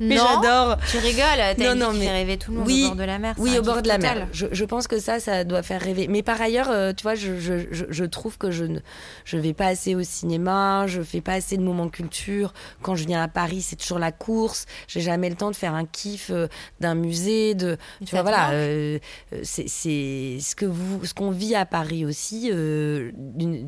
[0.00, 0.76] Mais non, j'adore.
[0.90, 3.04] tu rigoles, t'as Non, non, mais- fait rêver tout le monde Oui, au bord de
[3.04, 3.34] la mer.
[3.38, 4.18] Oui, au bord de la total.
[4.20, 4.28] mer.
[4.32, 6.08] Je, je pense que ça, ça doit faire rêver.
[6.08, 8.80] Mais par ailleurs, euh, tu vois, je, je, je, je trouve que je ne
[9.24, 12.52] je vais pas assez au cinéma, je fais pas assez de moments culture.
[12.82, 14.66] Quand je viens à Paris, c'est toujours la course.
[14.88, 16.46] J'ai jamais le temps de faire un kiff euh,
[16.80, 17.54] d'un musée.
[17.54, 18.98] De, tu ça vois, voilà, euh,
[19.42, 22.50] c'est ce que vous, ce qu'on vit à Paris aussi.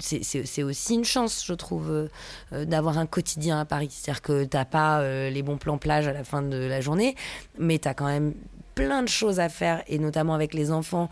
[0.00, 2.08] c'est aussi une chance, je trouve,
[2.52, 3.88] d'avoir un quotidien à Paris.
[3.90, 7.14] C'est-à-dire que t'as pas les bons plans plage à la fin de la journée,
[7.58, 8.34] mais tu as quand même
[8.74, 11.08] plein de choses à faire, et notamment avec les enfants,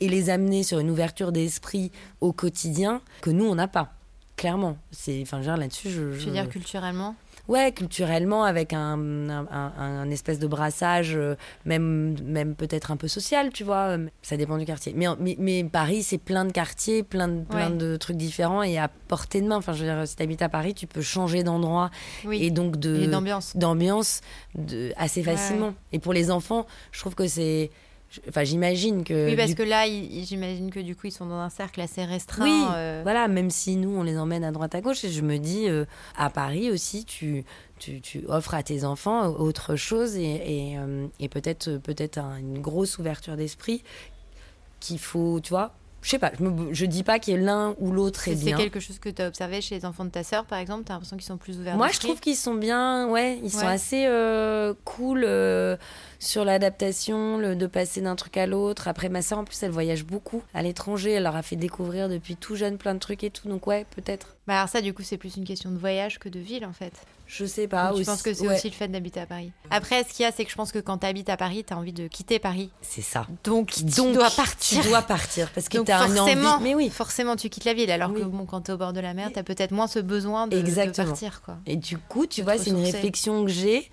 [0.00, 1.90] et les amener sur une ouverture d'esprit
[2.20, 3.92] au quotidien que nous, on n'a pas.
[4.36, 4.76] Clairement.
[4.92, 7.16] C'est, enfin, là-dessus, je, Je je- veux dire culturellement?
[7.48, 11.34] Ouais, culturellement, avec un, un, un- un espèce de brassage, euh,
[11.64, 13.96] même, même peut-être un peu social, tu vois.
[13.96, 14.92] euh, Ça dépend du quartier.
[14.94, 17.76] Mais, mais, mais Paris, c'est plein de quartiers, plein de, plein Ouais.
[17.76, 19.56] de trucs différents et à portée de main.
[19.56, 21.90] Enfin, je veux dire, si t'habites à Paris, tu peux changer d'endroit
[22.26, 22.42] Oui.
[22.44, 24.20] et donc de d'ambiance.
[24.98, 25.72] assez Ouais, facilement.
[25.92, 27.70] Et pour les enfants, je trouve que c'est
[28.28, 29.26] Enfin, j'imagine que.
[29.28, 32.04] Oui, parce du- que là, j'imagine que du coup, ils sont dans un cercle assez
[32.04, 32.44] restreint.
[32.44, 35.20] Oui, euh, voilà, même si nous, on les emmène à droite à gauche, et je
[35.20, 35.84] me dis, euh,
[36.16, 37.44] à Paris aussi, tu,
[37.78, 40.22] tu, tu offres à tes enfants autre chose et,
[40.72, 43.82] et, euh, et peut-être peut-être un- une grosse ouverture d'esprit
[44.80, 45.74] qu'il faut, tu vois.
[46.00, 48.44] Je sais pas, je, me, je dis pas que l'un ou l'autre C'est est c'est
[48.44, 48.56] bien.
[48.56, 50.84] quelque chose que tu as observé chez les enfants de ta sœur, par exemple?
[50.84, 53.50] Tu as l'impression qu'ils sont plus ouverts Moi, je trouve qu'ils sont bien, ouais, ils
[53.50, 54.06] sont assez
[54.84, 55.26] cool
[56.18, 58.88] sur l'adaptation, le, de passer d'un truc à l'autre.
[58.88, 61.12] Après, ma soeur, en plus, elle voyage beaucoup à l'étranger.
[61.12, 63.48] Elle leur a fait découvrir depuis tout jeune plein de trucs et tout.
[63.48, 64.36] Donc, ouais, peut-être.
[64.46, 66.72] Bah alors ça, du coup, c'est plus une question de voyage que de ville, en
[66.72, 66.92] fait.
[67.26, 67.88] Je sais pas.
[67.90, 69.52] Donc, aussi- penses que c'est ouais, aussi le fait d'habiter à Paris?
[69.70, 71.62] Après, ce qu'il y a, c'est que je pense que quand tu habites à Paris,
[71.66, 72.70] tu as envie de quitter Paris.
[72.80, 73.26] C'est ça.
[73.44, 74.82] Donc, tu Donc, dois partir.
[74.82, 76.64] Tu dois partir parce que Donc tu as une forcément, envie.
[76.64, 76.88] Mais oui.
[76.88, 77.90] forcément, tu quittes la ville.
[77.90, 79.86] Alors que bon, quand tu es au bord de la mer, tu as peut-être moins
[79.86, 81.08] ce besoin de, de Exactement.
[81.08, 81.42] partir.
[81.42, 81.58] Quoi.
[81.66, 83.90] Et du coup, tu vois, c'est une réflexion que j'ai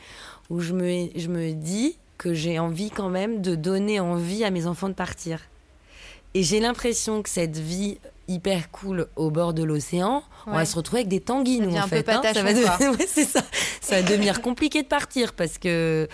[0.49, 4.51] où je me, je me dis que j'ai envie quand même de donner envie à
[4.51, 5.41] mes enfants de partir.
[6.33, 7.97] Et j'ai l'impression que cette vie
[8.27, 11.81] hyper cool au bord de l'océan, on va se retrouver avec des tanguis, nous, en
[11.81, 12.09] un peu fait.
[12.09, 12.21] hein.
[12.33, 13.41] ça, va devenir- Ouais, ça.
[13.81, 16.07] ça va devenir compliqué de partir parce que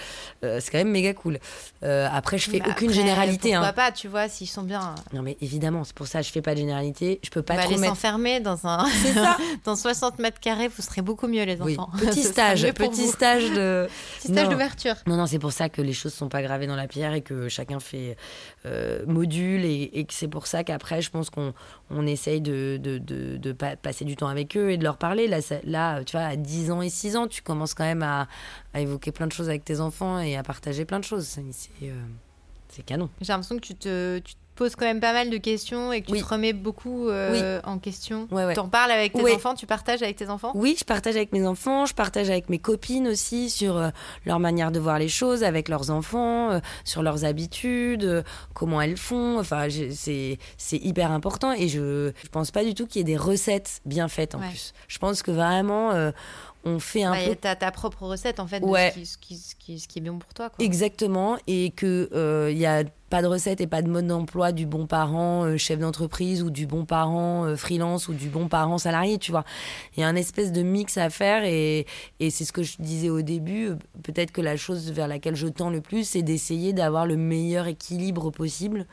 [0.43, 1.39] euh, c'est quand même méga cool.
[1.83, 3.49] Euh, après, je fais Bah, aucune après, généralité.
[3.51, 3.73] Pourquoi hein.
[3.73, 4.95] pas, tu vois, s'ils sont bien.
[5.13, 7.19] Non, mais évidemment, c'est pour ça que je fais pas de généralité.
[7.23, 7.93] Je peux pas va trop les mettre.
[7.93, 9.37] s'enfermer dans un ça.
[9.65, 11.75] dans 60 mètres carrés, vous serez beaucoup mieux les Oui.
[11.77, 11.89] enfants.
[11.99, 13.11] Petit stage, petit vous.
[13.11, 13.87] stage de.
[14.19, 14.95] Petit stage d'ouverture.
[15.07, 17.21] Non, non, c'est pour ça que les choses sont pas gravées dans la pierre et
[17.21, 18.15] que chacun fait
[18.65, 21.53] euh, module et, et que c'est pour ça qu'après, je pense qu'on
[21.89, 24.97] on essaye de, de, de, de pa- passer du temps avec eux et de leur
[24.97, 25.27] parler.
[25.27, 28.27] Là, là, tu vois, à 10 ans et 6 ans, tu commences quand même à,
[28.73, 31.25] à évoquer plein de choses avec tes enfants et à partager plein de choses.
[31.25, 33.09] C'est euh, canon.
[33.19, 36.05] J'ai l'impression que tu te, tu poses quand même pas mal de questions et que
[36.05, 36.21] tu Oui.
[36.21, 38.27] te remets beaucoup euh, en question.
[38.29, 38.53] Ouais, ouais.
[38.53, 39.33] T'en parles avec tes Ouais.
[39.33, 40.51] enfants, tu partages avec tes enfants?
[40.53, 43.89] Oui, je partage avec mes enfants, je partage avec mes copines aussi sur euh,
[44.27, 48.97] leur manière de voir les choses, avec leurs enfants, euh, sur leurs habitudes, comment elles
[48.97, 49.39] font.
[49.39, 50.37] Enfin, c'est
[50.73, 54.07] hyper important et je je pense pas du tout qu'il y ait des recettes bien
[54.07, 54.73] faites en plus.
[54.87, 56.11] Je pense que vraiment
[56.63, 58.91] on fait un Bah, peu T'as ta propre recette en fait de Ouais.
[58.91, 60.49] ce, qui, ce, qui, ce, qui, ce qui est bon pour toi.
[60.49, 60.63] Quoi.
[60.63, 64.65] Exactement, et que il y a pas de recette et pas de mode d'emploi du
[64.65, 68.77] bon parent euh, chef d'entreprise ou du bon parent euh, freelance ou du bon parent
[68.77, 69.43] salarié, tu vois.
[69.97, 71.85] Il y a un espèce de mix à faire et,
[72.21, 73.71] et c'est ce que je disais au début.
[73.71, 77.17] euh, Peut-être que la chose vers laquelle je tends le plus, c'est d'essayer d'avoir le
[77.17, 78.85] meilleur équilibre possible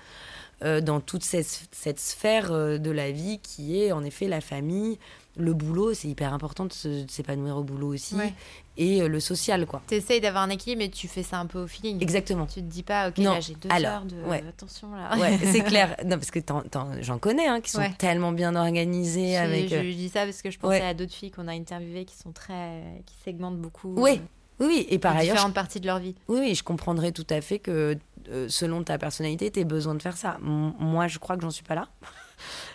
[0.64, 4.40] euh, dans toute cette, cette sphère euh, de la vie qui est en effet la
[4.40, 4.98] famille,
[5.38, 8.34] le boulot, c'est hyper important de se- de s'épanouir au boulot aussi, Ouais.
[8.76, 9.80] et euh, le social, quoi.
[9.86, 12.02] T'essayes d'avoir un équilibre mais tu fais ça un peu au feeling.
[12.02, 12.46] Exactement.
[12.46, 13.32] Tu te dis pas, ok, Non.
[13.34, 14.16] là j'ai deux Alors, heures de.
[14.28, 14.44] ouais.
[14.48, 15.16] Attention là.
[15.18, 15.96] Ouais, c'est clair.
[16.04, 17.94] Non, parce que t'en- t'en- j'en connais hein, qui sont Ouais.
[17.98, 19.68] tellement bien organisés Je, avec.
[19.68, 22.16] je euh, dis ça parce que je pensais à d'autres filles qu'on a interviewées qui
[22.16, 23.02] sont très.
[23.06, 23.94] qui segmentent beaucoup.
[23.96, 24.20] Oui,
[24.60, 24.86] euh, Oui, oui.
[24.90, 26.14] Et par ailleurs, différentes parties de leur vie.
[26.28, 27.96] je, oui, oui, je comprendrais tout à fait que
[28.30, 30.36] euh, selon ta personnalité, t'aies besoin de faire ça.
[30.42, 31.88] M- moi, je crois que j'en suis pas là.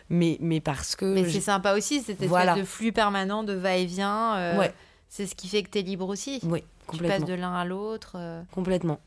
[0.09, 1.05] Mais, mais parce que.
[1.05, 2.55] Mais c'est sympa aussi, cette espèce Voilà.
[2.55, 4.35] de flux permanent de va-et-vient.
[4.35, 4.73] euh, Ouais.
[5.09, 6.39] C'est ce qui fait que tu es libre aussi.
[6.43, 7.17] Oui, Tu complètement.
[7.19, 8.13] passes de l'un à l'autre.
[8.15, 8.99] euh, Complètement.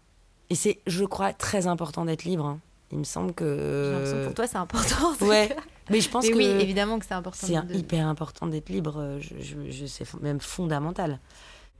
[0.50, 2.46] Et c'est, je crois, très important d'être libre.
[2.46, 2.60] hein.
[2.92, 3.44] Il me semble que.
[3.44, 5.12] J'ai l'impression que pour toi, c'est important.
[5.26, 5.56] Ouais.
[5.90, 6.36] Mais je pense Mais que.
[6.36, 7.44] oui, évidemment que c'est important.
[7.46, 8.94] C'est de- hyper important d'être libre.
[8.98, 11.18] euh, Je, je, je- c'est même fondamental.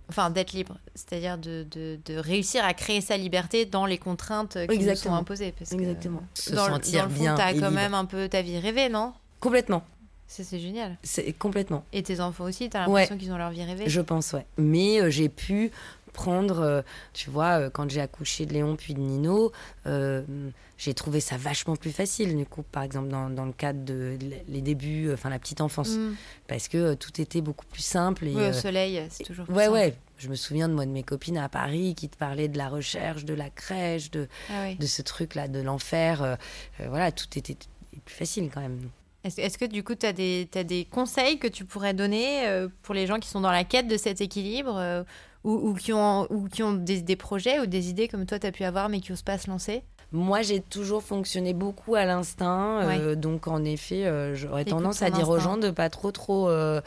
[0.09, 0.79] Enfin, d'être libre.
[0.95, 4.81] C'est-à-dire de, de, de réussir à créer sa liberté dans les contraintes qui nous sont
[4.81, 5.17] Exactement.
[5.17, 5.53] imposées.
[5.59, 6.23] Parce que, Exactement.
[6.35, 7.71] Se dans, le- sentir dans le fond, bien t'as quand libre.
[7.73, 9.13] même un peu ta vie rêvée, non?
[9.41, 9.83] Complètement.
[10.29, 10.97] Ça, c'est génial.
[11.03, 11.85] C'est complètement.
[11.93, 13.03] Et tes enfants aussi, t'as Ouais.
[13.03, 13.85] l'impression qu'ils ont leur vie rêvée?
[13.89, 14.47] Je pense, ouais.
[14.59, 15.71] Mais euh, j'ai pu
[16.13, 19.53] prendre, euh, tu vois, euh, quand j'ai accouché de Léon puis de Nino,
[19.87, 20.23] euh,
[20.79, 24.19] j'ai trouvé ça vachement plus facile, du coup, par exemple, dans, dans le cadre de
[24.49, 26.15] les débuts, euh, enfin la petite enfance, Mm.
[26.49, 28.27] parce que euh, tout était beaucoup plus simple.
[28.27, 29.75] Et, Oui, au euh, soleil, c'est toujours plus ouais, simple.
[29.75, 29.95] ouais.
[30.19, 32.69] Je me souviens de moi, de mes copines à Paris qui te parlaient de la
[32.69, 36.39] recherche, de la crèche, de, Ah de ce truc-là, de l'enfer.
[36.79, 37.57] voilà, tout était
[38.05, 38.79] plus facile quand même.
[39.25, 42.95] Est-ce que du coup, tu as, des des conseils que tu pourrais donner euh, pour
[42.95, 45.03] les gens qui sont dans la quête de cet équilibre euh,
[45.43, 48.39] ou, ou qui ont, ou qui ont des, des projets ou des idées comme toi,
[48.39, 49.83] tu as pu avoir mais qui n'osent pas se lancer?
[50.13, 55.11] Moi, j'ai toujours fonctionné beaucoup à l'instinct, euh, donc en effet, euh, j'aurais tendance à
[55.11, 56.81] dire aux gens de pas trop, trop, euh,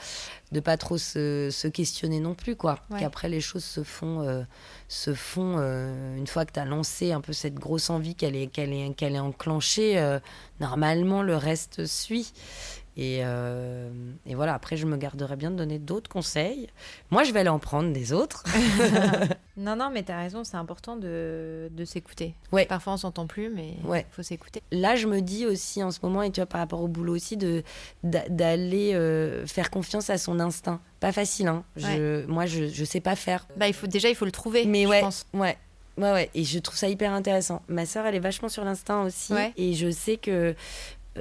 [0.54, 2.80] de pas trop se, se questionner non plus, quoi.
[2.90, 3.02] Ouais.
[3.02, 4.46] Qu'après les choses se font,
[4.88, 5.58] se font
[6.18, 8.94] une fois que tu as lancé un peu cette grosse envie qu'elle est, qu'elle est,
[8.96, 10.18] qu'elle est enclenchée.
[10.62, 12.32] normalement, le reste suit.
[13.02, 13.90] Et, euh,
[14.26, 16.68] et voilà, après, je me garderai bien de donner d'autres conseils.
[17.12, 18.44] Moi, je vais aller en prendre des autres.
[19.58, 22.34] Non, non, mais tu as raison, c'est important de, de s'écouter.
[22.54, 22.66] Ouais.
[22.66, 24.06] Parfois, on s'entend plus, mais il Ouais.
[24.10, 24.62] faut s'écouter.
[24.72, 27.14] là, je me dis aussi en ce moment, et tu vois, par rapport au boulot
[27.16, 27.64] aussi, de
[28.04, 30.80] d'a- d'aller euh, faire confiance à son instinct.
[31.02, 31.66] Pas facile, hein.
[31.76, 33.48] Je, Moi, je, je sais pas faire.
[33.58, 35.26] Bah, il faut, déjà, il faut le trouver, Mais je ouais, pense.
[35.34, 35.58] ouais.
[35.98, 36.30] Ouais, ouais.
[36.36, 37.62] Et je trouve ça hyper intéressant.
[37.68, 39.34] Ma sœur, elle est vachement sur l'instinct aussi.
[39.34, 39.52] Ouais.
[39.58, 40.56] Et je sais que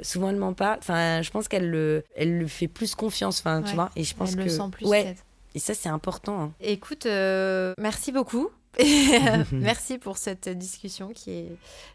[0.03, 0.77] souvent elle m'en parle.
[0.79, 3.39] Enfin, je pense qu'elle le, elle le fait plus confiance.
[3.39, 3.89] Enfin, tu vois.
[3.95, 4.43] Et je pense Elle que.
[4.43, 5.15] le sent plus ouais.
[5.55, 6.41] Et ça, c'est important.
[6.41, 6.53] hein.
[6.59, 8.49] Écoute, euh, merci beaucoup.
[9.51, 11.51] merci pour cette discussion qui est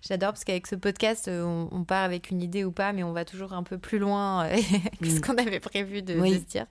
[0.06, 3.04] j'adore parce qu'avec ce podcast euh, on, on part avec une idée ou pas mais
[3.04, 4.56] on va toujours un peu plus loin euh,
[5.00, 5.20] que ce Mm.
[5.20, 6.32] qu'on avait prévu de, Oui.
[6.32, 6.66] de se dire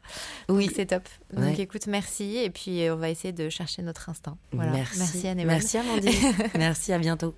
[0.49, 0.69] Oui.
[0.75, 1.61] C'est top donc Ouais.
[1.61, 4.99] écoute merci et puis on va essayer de chercher notre instinct voilà Merci.
[4.99, 6.11] merci Anne Merci, Amandine.
[6.57, 7.33] Merci, à bientôt.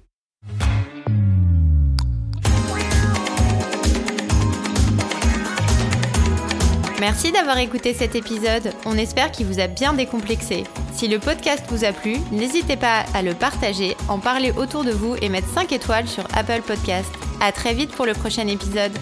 [7.00, 8.72] Merci d'avoir écouté cet épisode.
[8.86, 10.64] On espère qu'il vous a bien décomplexé.
[10.94, 14.92] Si le podcast vous a plu, n'hésitez pas à le partager, en parler autour de
[14.92, 17.12] vous et mettre 5 étoiles sur Apple Podcast.
[17.42, 18.94] À très vite pour le prochain épisode.